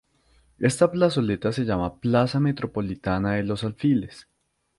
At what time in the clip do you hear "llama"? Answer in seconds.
1.63-1.99